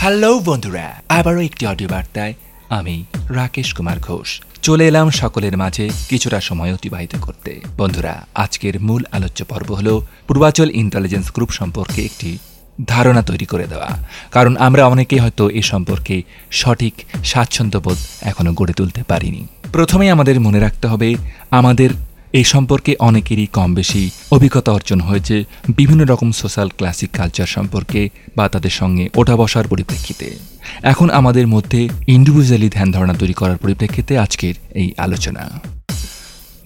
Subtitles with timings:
[0.00, 2.34] Hello বন্ধুরা, আবারও একটি অডিও বার্তায়
[2.68, 9.04] আমি রাকেশ কুমার ঘোষ। চলে এলাম সকলের মাঝে কিছুটা সময় অতিবাহিত করতে। বন্ধুরা, আজকের মূল
[9.12, 12.38] আলোচ্য পর্ব হল পূর্বাচল ইন্টেলিজেন্স গ্রুপ সম্পর্কে একটি
[12.86, 13.88] ধারণা তৈরি করে দেওয়া।
[14.32, 16.94] কারণ আমরা অনেকেই হয়তো এ সম্পর্কে সঠিক
[17.24, 21.14] স্বাচ্ছন্দ্যবোধ এখনও গড়ে তুলতে পারিনি। প্রথমে আমাদের মনে রাখতে হবে,
[21.50, 21.90] আমাদের
[22.32, 28.48] এই সম্পর্কে অনেকেরই কম বেশি অভিজ্ঞতা অর্জন হয়েছে বিভিন্ন রকম সোশ্যাল ক্লাসিক কালচার সম্পর্কে বা
[28.48, 30.38] তাদের সঙ্গে ওঠা বসার পরিপ্রেক্ষিতে।
[30.82, 35.60] এখন আমাদের মধ্যে ইন্ডিভিজুয়ালি ধ্যান ধারণা তৈরি করার পরিপ্রেক্ষিতে আজকের এই আলোচনা।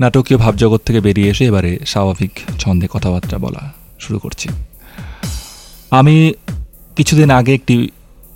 [0.00, 4.48] নাটকীয় ভাবজগৎ থেকে বেরিয়ে এসে এবারে স্বাভাবিক ছন্দে কথাবার্তা বলা শুরু করছি।
[5.90, 6.32] আমি
[6.96, 7.88] কিছুদিন আগে একটি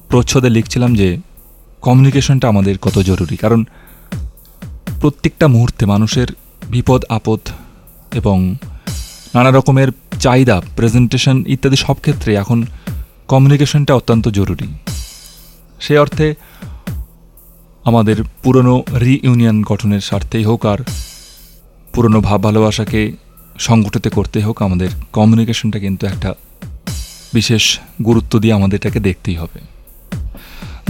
[0.09, 1.19] প্রচ্ছদে লিখছিলাম যে,
[1.81, 3.37] কমিউনিকেশনটা আমাদের কত জরুরি?
[3.37, 3.65] কারণ
[5.01, 6.27] প্রত্যেকটা মুহূর্তে মানুষের
[6.71, 7.43] বিপদ, আপদ
[8.15, 8.39] এবং
[9.35, 9.89] নানা রকমের
[10.21, 12.59] চাহিদা প্রেজেন্টেশন ইত্যাদি সব ক্ষেত্রে এখন
[13.29, 14.69] কমিউনিকেশনটা অত্যন্ত জরুরি।
[15.81, 16.35] সে অর্থে
[17.85, 20.79] আমাদের পুরনো রিইউনিয়ন গঠনের স্বার্থেই হোক আর
[21.93, 23.01] পুরনো ভাব ভালোবাসাকে
[23.59, 26.35] সংগঠিত করতে হোক, আমাদের কমিউনিকেশনটা কিন্তু একটা
[27.35, 27.65] বিশেষ
[28.05, 29.59] গুরুত্ব দিয়ে আমাদের এটাকে দেখতেই হবে।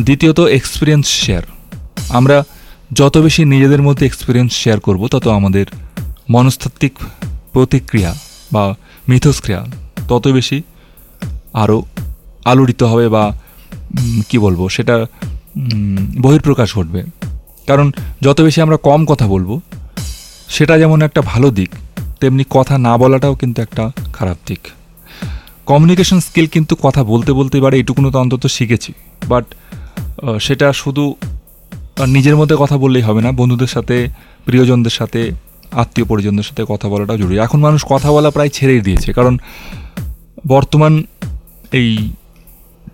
[0.01, 1.43] দ্বিতীয়ত এক্সপিরিয়েন্স শেয়ার
[2.09, 2.45] আমরা
[2.91, 5.67] যত বেশি নিজেদের মধ্যে এক্সপিরিয়েন্স শেয়ার করব, তত আমাদের
[6.35, 6.95] মনস্তাত্ত্বিক
[7.53, 8.11] প্রতিক্রিয়া
[8.53, 8.65] বা
[9.09, 9.61] মিথস্ক্রিয়া
[10.09, 10.59] তত বেশি
[11.63, 11.79] আরও
[12.45, 13.25] আলোড়িত হবে বা
[14.29, 14.95] কি বলব, সেটা
[16.25, 17.01] বহির্প্রকাশ ঘটবে।
[17.69, 17.87] কারণ
[18.23, 19.51] যত বেশি আমরা কম কথা বলব,
[20.49, 21.71] সেটা যেমন একটা ভালো দিক,
[22.21, 23.85] তেমনি কথা না বলাটাও কিন্তু একটা
[24.17, 24.63] খারাপ দিক।
[25.67, 28.93] কমিউনিকেশন স্কিল কিন্তু কথা বলতে বলতে এবারে এটুকুনো তো অন্তত শিখেছি
[29.27, 29.45] বাট
[30.41, 31.05] সেটা শুধু
[32.17, 33.97] নিজের মধ্যে কথা বললেই হবে না। বন্ধুদের সাথে,
[34.47, 35.21] প্রিয়জনদের সাথে,
[35.83, 39.35] আত্মীয় পরিজনদের সাথে কথা বলাটাও জরুরি। এখন মানুষ কথা বলা প্রায় ছেড়েই দিয়েছে, কারণ
[40.55, 40.93] বর্তমান
[41.81, 41.91] এই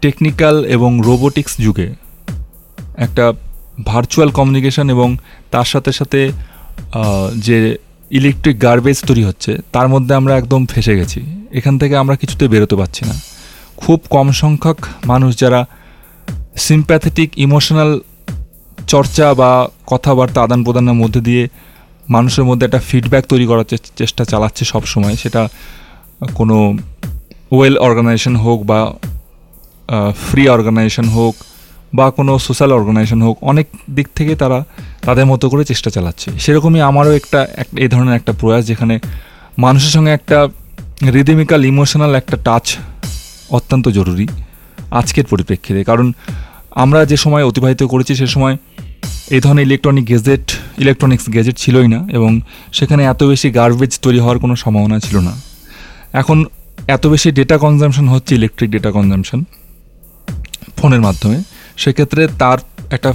[0.02, 1.88] টেকনিক্যাল এবং রোবোটিক্স যুগে
[3.06, 3.24] একটা
[3.90, 5.08] ভার্চুয়াল কমিউনিকেশন এবং
[5.52, 6.20] তার সাথে সাথে
[7.46, 7.58] যে
[8.18, 11.20] ইলেকট্রিক গার্বেজ তৈরি হচ্ছে, তার মধ্যে আমরা একদম ফেসে গেছি।
[11.58, 13.14] এখান থেকে আমরা কিছুতে বেরোতে পারছি না।
[13.82, 14.78] খুব কম সংখ্যক
[15.10, 15.60] মানুষ যারা
[16.68, 17.90] সিম্প্যাথেটিক ইমোশনাল
[18.94, 19.50] চর্চা বা
[19.92, 21.42] কথাবার্তা আদান প্রদানের মধ্যে দিয়ে
[22.08, 23.66] মানুষের মধ্যে একটা ফিডব্যাক তৈরি করার
[24.00, 25.42] চেষ্টা চালাচ্ছে সব সময় সেটা
[26.34, 26.56] কোনো
[27.54, 28.78] ওয়েল অর্গানাইজেশন হোক বা
[30.26, 31.34] ফ্রি অর্গানাইজেশন হোক
[31.98, 33.66] বা কোনো সোশ্যাল অর্গানাইজেশন হোক, অনেক
[33.96, 34.58] দিক থেকে তারা
[35.02, 37.40] তাদের মতো করে চেষ্টা চালাচ্ছে। সেরকমই আমারও একটা
[37.84, 38.94] এই ধরনের একটা প্রয়াস যেখানে
[39.58, 40.38] মানুষের সঙ্গে একটা
[41.16, 42.66] রিদিমিক্যাল ইমোশনাল একটা টাচ
[43.50, 44.26] অত্যন্ত জরুরি
[44.90, 46.06] আজকের পরিপ্রেক্ষিতে। কারণ
[46.84, 48.54] আমরা যে সময় অতিবাহিত করেছি সে সময়
[49.30, 50.46] এই ধরনের ইলেকট্রনিক গেজেট
[50.78, 52.40] ইলেকট্রনিক্স গেজেট ছিলই না এবং
[52.72, 55.34] সেখানে এত বেশি গার্বেজ তৈরি হওয়ার কোনো সম্ভাবনা ছিল না।
[56.12, 56.44] এখন
[56.88, 59.44] এত বেশি ডেটা কনজামশন হচ্ছে ইলেকট্রিক ডেটা কনজামশন
[60.76, 61.38] ফোনের মাধ্যমে।
[61.76, 62.58] সেক্ষেত্রে তার
[62.90, 63.12] একটা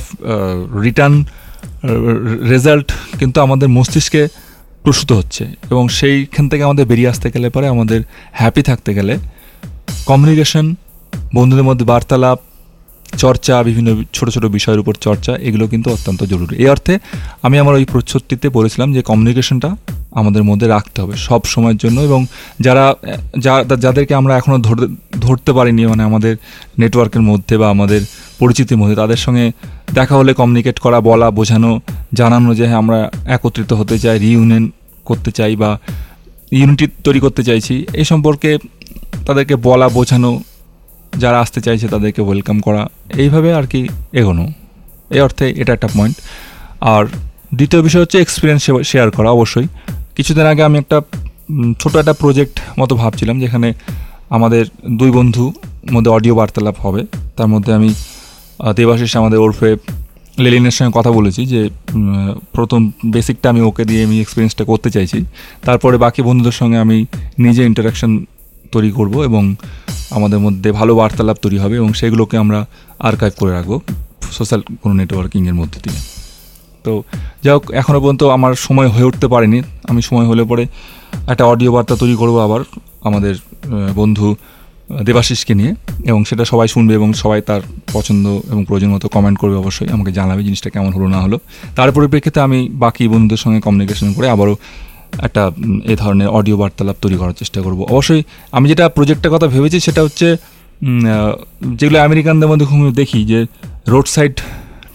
[0.81, 1.23] রিটার্ন
[2.49, 4.27] রেজাল্ট কিন্তু আমাদের মস্তিষ্কে
[4.83, 9.17] প্রসূত হচ্ছে এবং সেইখান থেকে আমাদের বেরিয়ে আসতে গেলে পরে আমাদের হ্যাপি থাকতে গেলে
[10.05, 10.75] কমিউনিকেশন
[11.33, 12.39] বন্ধুদের মধ্যে বার্তালাপ
[13.23, 16.93] চর্চা, বিভিন্ন ছোট ছোট বিষয়ের উপর চর্চা, এগুলো কিন্তু অত্যন্ত জরুরি। এই অর্থে
[17.45, 19.69] আমি আমার ওই প্রচ্ছদটিতে বলেছিলাম যে কমিউনিকেশনটা
[20.19, 22.19] আমাদের মধ্যে রাখতে হবে সব সময়ের জন্য এবং
[22.65, 22.85] যারা
[23.85, 24.59] যাদেরকে আমরা এখনও
[25.25, 26.33] ধরতে পারিনি মানে আমাদের
[26.81, 28.01] নেটওয়ার্কের মধ্যে বা আমাদের
[28.41, 29.45] পরিচিতির মধ্যে, তাদের সঙ্গে
[29.97, 31.71] দেখা হলে কমিউনিকেট করা, বলা, বোঝানো,
[32.19, 32.99] জানানো যে হ্যাঁ আমরা
[33.35, 34.65] একত্রিত হতে চাই রিউনিয়ন
[35.09, 35.69] করতে চাই বা
[36.59, 38.49] ইউনিটি তৈরি করতে চাইছি, এই সম্পর্কে
[39.27, 40.31] তাদেরকে বলা, বোঝানো
[41.23, 42.81] যারা আসতে চাইছে তাদেরকে ওয়েলকাম করা।
[43.21, 43.81] এইভাবে আর কি
[44.21, 44.45] এগোনো।
[45.15, 46.15] এই অর্থে এটা একটা পয়েন্ট
[46.93, 47.03] আর
[47.57, 48.61] দ্বিতীয় বিষয় হচ্ছে এক্সপিরিয়েন্স
[48.91, 49.67] শেয়ার করা, অবশ্যই।
[50.17, 50.97] কিছুদিন আগে আমি একটা
[51.81, 53.67] ছোট একটা প্রজেক্ট মতো ভাবছিলাম, যেখানে
[54.29, 54.63] আমাদের
[54.99, 55.45] দুই বন্ধু
[55.91, 57.01] মধ্যে অডিও বার্তালাপ হবে।
[57.37, 57.89] তার মধ্যে আমি
[58.75, 59.69] দেবাশিস আমাদের ওরফে
[60.43, 61.61] লেলিনের সঙ্গে কথা বলেছি যে
[62.55, 65.19] প্রথম বেসিকটা আমি ওকে দিয়ে আমি এক্সপিরিয়েন্সটা করতে চাইছি।
[65.67, 66.97] তারপরে বাকি বন্ধুদের সঙ্গে আমি
[67.45, 68.11] নিজে ইন্টারাকশন
[68.71, 69.43] তৈরি করব এবং
[70.17, 72.59] আমাদের মধ্যে ভালো বার্তালাপ তৈরি হবে এবং সেগুলোকে আমরা
[73.09, 73.71] আর্কাইভ করে রাখব
[74.37, 75.99] সোশ্যাল কোনো নেটওয়ার্কিংয়ের মধ্যে দিয়ে।
[76.85, 76.91] তো
[77.43, 80.63] যাই হোক এখনও পর্যন্ত আমার সময় হয়ে উঠতে পারেনি। আমি সময় হলে পরে
[81.31, 82.61] একটা অডিও বার্তা তৈরি করব আবার
[83.07, 83.33] আমাদের
[83.99, 84.27] বন্ধু
[85.07, 85.71] দেবাশিসকে নিয়ে
[86.09, 87.61] এবং সেটা সবাই শুনবে এবং সবাই তার
[87.95, 91.37] পছন্দ এবং প্রয়োজন মতো কমেন্ট করবে অবশ্যই, আমাকে জানাবে জিনিসটা কেমন হলো না হলো।
[91.77, 94.55] তার পরিপ্রেক্ষিতে আমি বাকি বন্ধুদের সঙ্গে কমিউনিকেশন করে আবারও
[95.21, 95.51] একটা
[95.85, 100.03] এ ধরনের অডিও বার্তালাপ তৈরি করার চেষ্টা করব। অবশ্যই আমি যেটা প্রজেক্টের কথা ভেবেছি সেটা
[100.03, 100.37] হচ্ছে
[101.73, 103.45] যেগুলো আমেরিকানদের মধ্যে খুব দেখি যে
[103.87, 104.39] রোড সাইড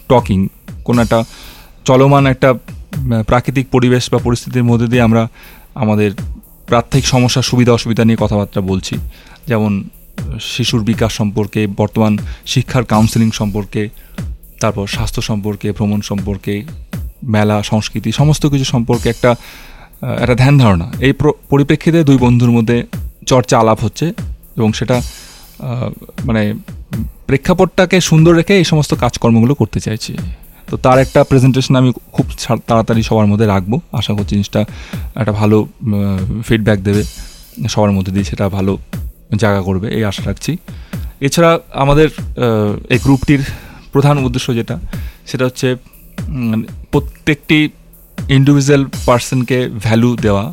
[0.08, 0.48] টকিং
[0.84, 1.24] কোনো একটা
[1.84, 2.54] চলমান একটা
[3.26, 5.28] প্রাকৃতিক পরিবেশ বা পরিস্থিতির মধ্যে দিয়ে আমরা
[5.74, 6.10] আমাদের
[6.66, 8.94] প্রাত্যিক সমস্যা, সুবিধা, অসুবিধা নিয়ে কথাবার্তা বলছি।
[9.46, 9.88] যেমন,
[10.40, 13.88] শিশুর বিকাশ সম্পর্কে, বর্তমান শিক্ষার কাউন্সেলিং সম্পর্কে,
[14.60, 16.64] তারপর স্বাস্থ্য সম্পর্কে, ভ্রমণ সম্পর্কে,
[17.22, 19.36] মেলা, সংস্কৃতি, সমস্ত কিছু সম্পর্কে একটা
[20.22, 21.12] একটা ধ্যান ধারণা। এই
[21.52, 22.76] পরিপ্রেক্ষিতে দুই বন্ধুর মধ্যে
[23.30, 24.06] চর্চা আলাপ হচ্ছে
[24.58, 24.96] এবং সেটা
[26.28, 26.42] মানে
[27.28, 30.12] প্রেক্ষাপটটাকে সুন্দর রেখে এই সমস্ত কাজকর্মগুলো করতে চাইছি।
[30.68, 32.26] তো তার একটা প্রেজেন্টেশন আমি খুব
[32.68, 34.60] তাড়াতাড়ি সবার মধ্যে রাখব। আশা করছি জিনিসটা
[35.20, 35.58] একটা ভালো
[36.48, 37.02] ফিডব্যাক দেবে।
[37.74, 38.72] সবার মধ্যে দিয়ে সেটা ভালো
[39.42, 40.52] জায়গা করবে, এই আশা রাখছি।
[41.26, 41.50] এছাড়া
[41.82, 42.08] আমাদের
[42.94, 43.42] এই গ্রুপটির
[43.92, 44.76] প্রধান উদ্দেশ্য যেটা,
[45.30, 45.68] সেটা হচ্ছে
[46.92, 47.58] প্রত্যেকটি
[48.38, 50.44] ইন্ডিভিজুয়াল পার্সনকে ভ্যালু দেওয়া,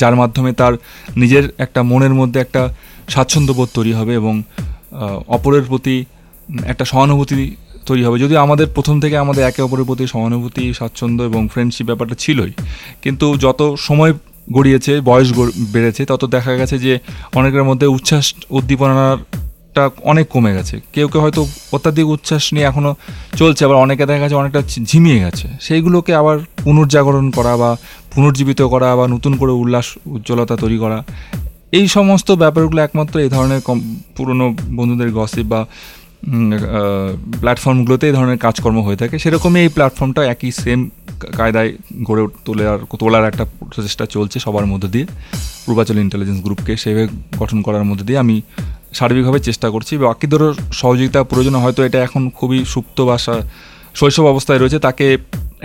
[0.00, 0.74] যার মাধ্যমে তার
[1.22, 2.62] নিজের একটা মনের মধ্যে একটা
[3.14, 4.34] স্বাচ্ছন্দ্যবোধ তৈরি হবে এবং
[5.36, 5.96] অপরের প্রতি
[6.72, 7.34] একটা সহানুভূতি
[7.88, 12.16] তৈরি হবে। যদিও আমাদের প্রথম থেকে আমাদের একে অপরের প্রতি সহানুভূতি, স্বাচ্ছন্দ্য এবং ফ্রেন্ডশিপ ব্যাপারটা
[12.24, 12.52] ছিলই,
[13.04, 14.12] কিন্তু যত সময়
[14.56, 15.28] গড়িয়েছে, বয়স
[15.74, 16.92] বেড়েছে, তত দেখা গেছে যে
[17.38, 18.26] অনেকের মধ্যে উচ্ছ্বাস
[19.74, 21.42] উদ্দীপনাটা অনেক কমে গেছে। কেউ কেউ হয়তো
[21.76, 22.92] অত্যাধিক উচ্ছ্বাস নিয়ে এখনও
[23.40, 24.60] চলছে, আবার অনেকে দেখা গেছে অনেকটা
[24.90, 27.70] ঝিমিয়ে গেছে। সেইগুলোকে আবার পুনর্জাগরণ করা বা
[28.12, 29.86] পুনর্জীবিত করা বা নতুন করে উল্লাস,
[30.16, 30.98] উজ্জ্বলতা তৈরি করা,
[31.78, 33.78] এই সমস্ত ব্যাপারগুলো একমাত্র এই ধরনের কম
[34.16, 34.46] পুরনো
[34.78, 35.60] বন্ধুদের গসিপ বা
[37.42, 40.80] প্ল্যাটফর্মগুলোতে এই ধরনের কাজকর্ম হয়ে থাকে। সেরকমই এই প্ল্যাটফর্মটা একই সেম
[41.38, 41.70] কায়দায়
[42.08, 45.06] গড়ে তোলার তোলার একটা প্রচেষ্টা চলছে সবার মধ্যে দিয়ে।
[45.64, 47.04] পূর্বাচল ইন্টেলিজেন্স গ্রুপকে সেভাবে
[47.40, 48.36] গঠন করার মধ্যে দিয়ে আমি
[48.98, 50.48] সার্বিকভাবে চেষ্টা করছি। বাকি বাকিদেরও
[50.80, 53.16] সহযোগিতা প্রয়োজন হয়তো এটা এখন খুবই সুপ্ত বা
[53.98, 55.06] শৈশব অবস্থায় রয়েছে, তাকে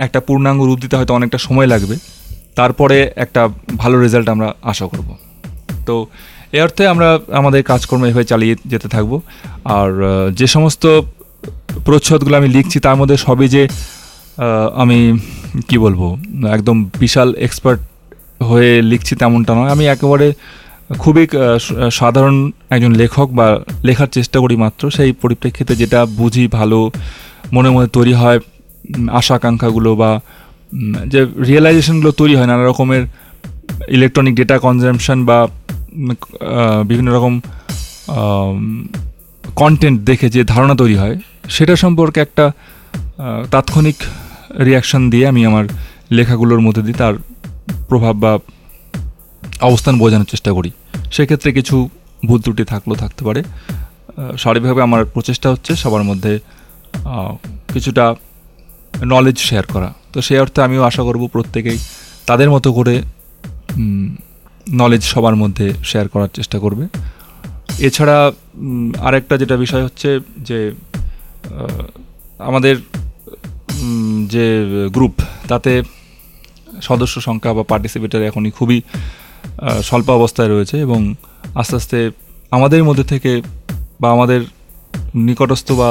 [0.06, 1.96] একটা পূর্ণাঙ্গ রূপ দিতে হয়তো অনেকটা সময় লাগবে।
[2.58, 3.42] তারপরে একটা
[3.82, 5.08] ভালো রেজাল্ট আমরা আশা করব।
[5.88, 5.94] তো
[6.56, 7.08] এ অর্থে আমরা
[7.40, 9.12] আমাদের কাজকর্ম এভাবে চালিয়ে যেতে থাকব।
[9.78, 9.90] আর
[10.38, 10.84] যে সমস্ত
[11.86, 13.62] প্রচ্ছদগুলো আমি লিখছি, তার মধ্যে সবই যে
[14.82, 14.98] আমি
[15.68, 16.00] কি বলব,
[16.56, 17.80] একদম বিশাল এক্সপার্ট
[18.48, 20.26] হয়ে লিখছি তেমনটা নয়। আমি একেবারে
[21.02, 21.24] খুবই
[21.98, 22.36] সাধারণ
[22.74, 23.46] একজন লেখক বা
[23.88, 26.80] লেখার চেষ্টা করি মাত্র। সেই পরিপ্রেক্ষিতে যেটা বুঝি ভালো,
[27.56, 28.38] মনে মনে তৈরি হয়
[29.18, 30.10] আশা আকাঙ্ক্ষাগুলো বা
[31.12, 33.02] যে রিয়েলাইজেশনগুলো তৈরি হয়, নানা রকমের
[33.96, 35.38] ইলেকট্রনিক ডেটা কনজামশন বা
[36.90, 37.34] বিভিন্ন রকম
[39.62, 41.16] কন্টেন্ট দেখে যে ধারণা তৈরি হয়,
[41.56, 42.44] সেটা সম্পর্কে একটা
[43.52, 43.98] তাৎক্ষণিক
[44.66, 45.64] রিয়াকশান দিয়ে আমি আমার
[46.18, 47.14] লেখাগুলোর মধ্যে দিয়ে তার
[47.88, 48.32] প্রভাব বা
[49.68, 50.70] অবস্থান বোঝানোর চেষ্টা করি।
[51.14, 51.76] সেক্ষেত্রে কিছু
[52.26, 53.40] ভুল ত্রুটি থাকলেও থাকতে পারে।
[54.40, 56.32] স্বাভাবিকভাবে আমার প্রচেষ্টা হচ্ছে সবার মধ্যে
[57.74, 58.04] কিছুটা
[59.12, 61.78] নলেজ শেয়ার করা। তো সেই অর্থে আমিও আশা করব প্রত্যেকেই
[62.28, 62.94] তাদের মতো করে
[64.80, 66.84] নলেজ সবার মধ্যে শেয়ার করার চেষ্টা করবে।
[67.88, 68.16] এছাড়া
[69.08, 70.08] আরেকটা যেটা বিষয় হচ্ছে
[70.48, 70.58] যে
[72.48, 72.74] আমাদের
[74.34, 74.46] যে
[74.96, 75.14] গ্রুপ
[75.50, 75.72] তাতে
[76.88, 78.78] সদস্য সংখ্যা বা পার্টিসিপেটার এখনই খুবই
[79.88, 81.00] স্বল্প অবস্থায় রয়েছে এবং
[81.60, 81.98] আস্তে আস্তে
[82.56, 83.32] আমাদের মধ্যে থেকে
[84.02, 84.40] বা আমাদের
[85.26, 85.90] নিকটস্থ বা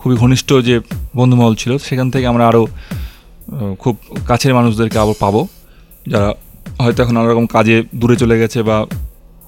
[0.00, 0.74] খুবই ঘনিষ্ঠ যে
[1.18, 2.62] বন্ধুমহল ছিল, সেখান থেকে আমরা আরও
[3.82, 3.94] খুব
[4.30, 5.40] কাছের মানুষদেরকে আবার পাবো,
[6.12, 6.30] যারা
[6.82, 8.76] হয়তো এখন রকম কাজে দূরে চলে গেছে বা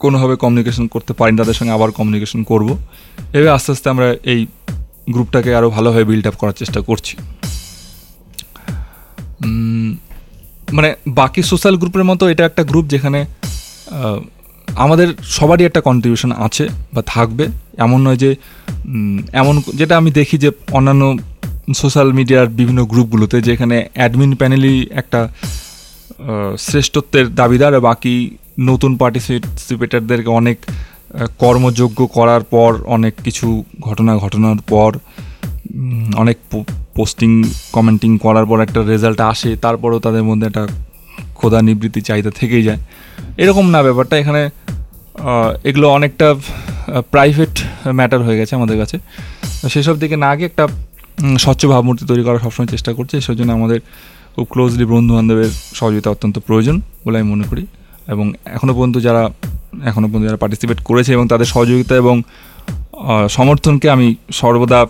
[0.03, 2.69] কোনোভাবে কমিউনিকেশন করতে পারিনি, তাদের সঙ্গে আবার কমিউনিকেশন করব।
[3.35, 4.41] এভাবে আস্তে আস্তে আমরা এই
[5.15, 7.15] গ্রুপটাকে আরও ভালোভাবে বিল্ড আপ করার চেষ্টা করছি।
[10.73, 13.25] মানে বাকি সোশ্যাল গ্রুপের মতো এটা একটা গ্রুপ যেখানে
[14.77, 18.37] আমাদের সবারই একটা কন্ট্রিবিউশন আছে বা থাকবে। এমন নয় যে
[19.33, 21.17] এমন যেটা আমি দেখি যে অন্যান্য
[21.75, 25.29] সোশ্যাল মিডিয়ার বিভিন্ন গ্রুপগুলোতে যেখানে অ্যাডমিন প্যানেলই একটা
[26.59, 30.59] শ্রেষ্ঠত্বের দাবিদার বাকি নতুন পার্টিসিপেটারদেরকে অনেক
[31.39, 34.99] কর্মযোগ্য করার পর, অনেক কিছু ঘটনা ঘটনার পর
[36.17, 36.37] অনেক
[36.97, 37.31] পোস্টিং
[37.77, 40.63] কমেন্টিং করার পর একটা রেজাল্ট আসে, তারপরেও তাদের মধ্যে একটা
[41.39, 42.81] ক্ষোধা নিবৃত্তি চাহিদা থেকেই যায়।
[43.43, 44.43] এরকম না ব্যাপারটা, এখানে
[45.69, 46.27] এগুলো অনেকটা
[47.15, 47.55] প্রাইভেট
[47.99, 48.97] ম্যাটার হয়ে গেছে আমাদের কাছে।
[49.73, 50.65] সেসব দিকে না গিয়ে একটা
[51.45, 53.79] স্বচ্ছ ভাবমূর্তি তৈরি করার সবসময় চেষ্টা করছে। সেই জন্য আমাদের
[54.35, 57.65] খুব ক্লোজলি বন্ধু বান্ধবের সহযোগিতা অত্যন্ত প্রয়োজন বলে আমি মনে করি।
[58.13, 59.23] এবং এখনও পর্যন্ত যারা
[59.91, 62.15] এখনও পর্যন্ত যারা পার্টিসিপেট করেছে এবং তাদের সহযোগিতা এবং
[63.37, 64.07] সমর্থনকে আমি
[64.41, 64.81] সর্বদা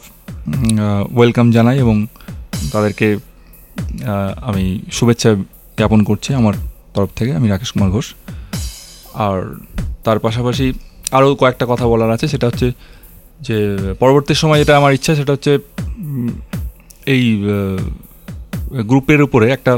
[1.17, 1.97] ওয়েলকাম জানাই এবং
[2.73, 3.09] তাদেরকে
[4.49, 4.65] আমি
[4.97, 5.31] শুভেচ্ছা
[5.79, 6.55] জ্ঞাপন করছি আমার
[6.95, 8.07] তরফ থেকে, আমি রাকেশ কুমার ঘোষ।
[9.27, 9.39] আর
[10.05, 10.67] তার পাশাপাশি
[11.17, 12.69] আরও কয়েকটা কথা বলার আছে, সেটা হচ্ছে
[13.47, 13.59] যে,
[14.03, 15.53] পরবর্তী সময় যেটা আমার ইচ্ছা, সেটা হচ্ছে
[17.15, 17.25] এই
[18.91, 19.73] গ্রুপের উপরে একটা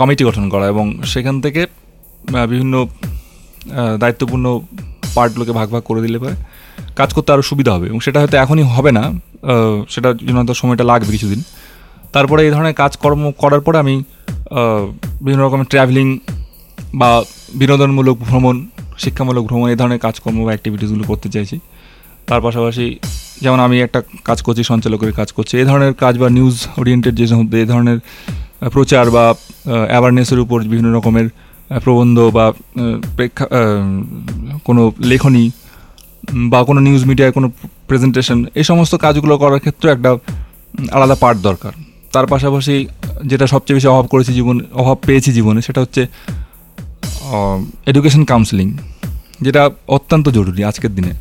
[0.00, 1.62] কমিটি গঠন করা এবং সেখান থেকে
[2.52, 2.74] বিভিন্ন
[4.02, 4.46] দায়িত্বপূর্ণ
[5.16, 6.34] পার্টগুলোকে ভাগ ভাগ করে দিলে পরে
[6.98, 9.04] কাজ করতে আরও সুবিধা হবে এবং সেটা হয়তো এখনই হবে না
[9.94, 11.40] সেটা জন্য হয়তো সময়টা লাগবে কিছুদিন।
[12.14, 13.94] তারপরে এই ধরনের কাজকর্ম করার পরে আমি
[15.24, 16.06] বিভিন্ন রকমের ট্রাভেলিং
[17.00, 17.10] বা
[17.60, 18.56] বিনোদনমূলক ভ্রমণ,
[19.04, 21.56] শিক্ষামূলক ভ্রমণ, এই ধরনের কাজকর্ম বা অ্যাক্টিভিটিসগুলো করতে চাইছি।
[22.28, 22.86] তার পাশাপাশি
[23.44, 27.26] যেমন আমি একটা কাজ করছি, সঞ্চালকের কাজ করছি, এই ধরনের কাজ বা নিউজ ওরিয়েন্টেড যে
[27.30, 27.98] সমস্ত, এই ধরনের
[28.74, 29.24] প্রচার বা
[29.92, 31.26] অ্যাওয়ারনেসের উপর বিভিন্ন রকমের
[31.84, 32.46] প্রবন্ধ বা
[33.16, 33.46] প্রেক্ষা
[34.66, 35.44] কোনো লেখনী
[36.52, 37.48] বা কোনো নিউজ মিডিয়ায় কোনো
[37.88, 40.10] প্রেজেন্টেশন এই সমস্ত কাজগুলো করার ক্ষেত্রে একটা
[40.96, 41.72] আলাদা পার্ট দরকার।
[42.14, 42.74] তার পাশাপাশি
[43.30, 46.02] যেটা সবচেয়ে বেশি অভাব করেছি জীবন, অভাব পেয়েছি জীবনে সেটা হচ্ছে
[47.90, 48.68] এডুকেশন কাউন্সিলিং
[49.44, 49.62] যেটা
[49.96, 51.12] অত্যন্ত জরুরি আজকের দিনে।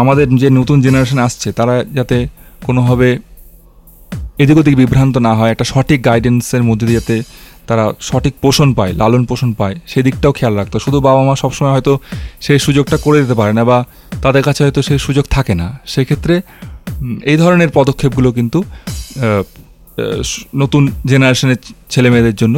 [0.00, 2.16] আমাদের যে নতুন জেনারেশন আসছে, তারা যাতে
[2.66, 3.08] কোনোভাবে
[4.42, 7.16] এদিক ওদিক বিভ্রান্ত না হয়, একটা সঠিক গাইডেন্সের মধ্যে দিয়ে যাতে
[7.68, 11.72] তারা সঠিক পোষণ পায়, লালন পোষণ পায় সেই দিকটাও খেয়াল রাখতো। শুধু বাবা মা সবসময়
[11.74, 11.92] হয়তো
[12.46, 13.78] সেই সুযোগটা করে দিতে পারে না বা
[14.24, 16.34] তাদের কাছে হয়তো সেই সুযোগ থাকে না। সেক্ষেত্রে
[17.30, 18.58] এই ধরনের পদক্ষেপগুলো কিন্তু
[20.62, 21.60] নতুন জেনারেশনের
[21.92, 22.56] ছেলে মেয়েদের জন্য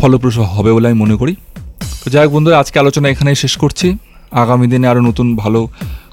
[0.00, 1.34] ফলপ্রসূ হবে বলে আমি মনে করি।
[2.02, 3.88] তো যাই হোক বন্ধুরা, আজকে আলোচনা এখানেই শেষ করছি।
[4.42, 5.60] আগামী দিনে আরও নতুন ভালো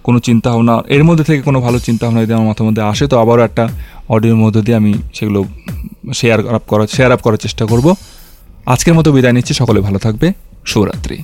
[0.08, 3.06] কোনো চিন্তা ভাবনা এর মধ্যে থেকে কোনো ভালো চিন্তা ভাবনা যদি আমার মাথার মধ্যে আসে,
[3.12, 3.64] তো আবারও একটা
[4.14, 5.40] অডিওর মধ্যে দিয়ে আমি সেগুলো
[6.20, 7.88] শেয়ার আপ করার শেয়ার আপ করার চেষ্টা করব।
[8.66, 10.34] আজকের মতো বিদায় নিচ্ছি। সকলে ভালো থাকবে।
[10.66, 11.24] শুভরাত্রি।